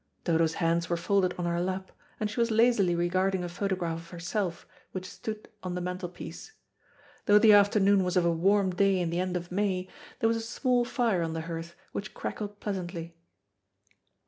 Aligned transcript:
Dodo's 0.23 0.55
hands 0.55 0.89
were 0.89 0.97
folded 0.97 1.35
on 1.37 1.45
her 1.45 1.61
lap, 1.61 1.91
and 2.19 2.27
she 2.27 2.39
was 2.39 2.49
lazily 2.49 2.95
regarding 2.95 3.43
a 3.43 3.47
photograph 3.47 3.99
of 3.99 4.09
herself 4.09 4.65
which 4.93 5.05
stood 5.07 5.47
oh 5.61 5.69
the 5.69 5.79
mantelpiece. 5.79 6.53
Though 7.27 7.37
the 7.37 7.53
afternoon 7.53 8.03
was 8.03 8.17
of 8.17 8.25
a 8.25 8.31
warm 8.33 8.71
day 8.73 8.99
in 8.99 9.11
the 9.11 9.19
end 9.19 9.37
of 9.37 9.51
May, 9.51 9.87
there 10.17 10.27
was 10.27 10.37
a 10.37 10.41
small 10.41 10.85
fire 10.85 11.21
on 11.21 11.33
the 11.33 11.41
hearth 11.41 11.75
which 11.91 12.15
crackled 12.15 12.59
pleasantly. 12.59 13.15